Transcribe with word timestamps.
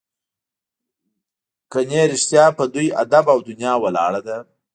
ګنې 1.71 2.01
رښتیا 2.11 2.45
په 2.57 2.63
دوی 2.73 2.87
ادب 3.03 3.25
او 3.33 3.39
دنیا 3.49 3.73
ولاړه 3.83 4.21
ده. 4.27 4.37